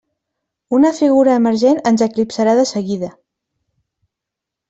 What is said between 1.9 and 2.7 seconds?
ens eclipsarà de